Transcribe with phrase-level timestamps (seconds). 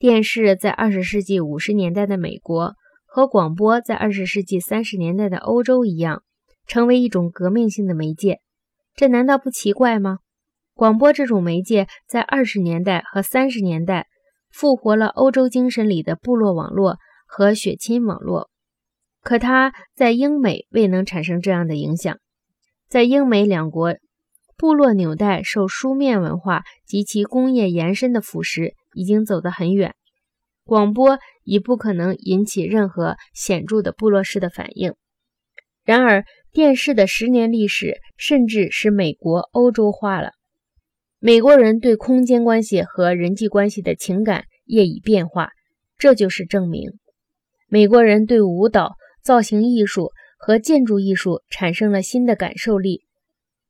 [0.00, 6.22] 电视在二十世纪五十年代的美国和广播在二十世纪三十年代的欧洲一样，
[6.66, 8.38] 成为一种革命性的媒介。
[8.94, 10.20] 这难道不奇怪吗？
[10.72, 14.06] 广播这种媒介在二十年代和三十年代
[14.50, 16.96] 复活了欧洲精神里的部落网络
[17.26, 18.48] 和血亲网络，
[19.20, 22.16] 可它在英美未能产生这样的影响。
[22.88, 23.94] 在英美两国，
[24.56, 28.72] 部落纽带受书面文化及其工业延伸的腐蚀。
[28.94, 29.94] 已经走得很远，
[30.64, 34.94] 广播已不可能引起任何显著的部落式的反应。
[35.84, 40.32] 然而，电视的十年历史甚至使美国欧洲化了。
[41.18, 45.50] 美国人对空间关系和人际关系的情感业已变化，
[45.98, 46.98] 这就是证明。
[47.68, 53.04] 美国人对舞蹈、造型艺术和建筑艺术产生了新的感受力，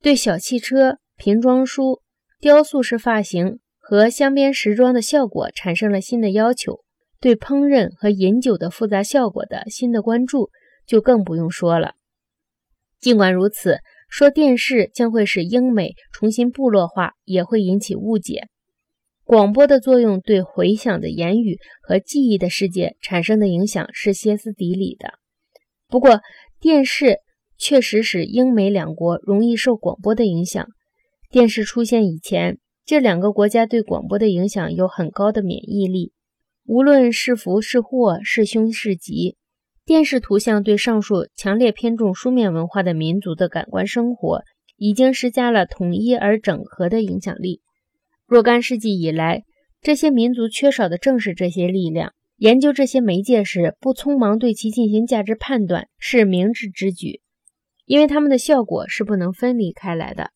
[0.01, 2.01] 对小汽车、瓶装书、
[2.39, 3.59] 雕塑式发型。
[3.91, 6.85] 和镶边时装的效果产生了新的要求，
[7.21, 10.51] 对烹饪和饮酒的复杂效果的新的关注
[10.87, 11.95] 就更不用说了。
[13.01, 13.79] 尽管如此，
[14.09, 18.47] 说电视将会使英美重新部落化也会引起误解。
[19.25, 25.15] 广播的作用对回响的言语和记忆的世界产生的影响是歇斯底里的。
[25.89, 26.21] 不过，
[26.61, 27.19] 电视
[27.59, 30.69] 确实使英美两国容易受广播的影响。
[31.29, 32.61] 电视出现以前。
[32.91, 36.13] 这两个国家对广播的影响有很高的免疫力，
[36.67, 39.37] 无论是福是祸是凶是吉，
[39.87, 44.43] 电视图像对上述强烈偏重书面文化的民族的感官生活，
[44.77, 47.61] 已经施加了统一而整合的影响力。
[48.27, 49.45] 若干世纪以来，
[49.81, 52.13] 这些民族缺少的正是这些力量。
[52.39, 57.21] 研究这些媒介时，不匆忙对其进行价值判断是明智之举，
[57.85, 60.33] 因为它们的效果是不能分离开来的。